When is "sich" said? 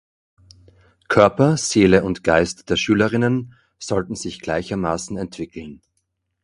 4.15-4.41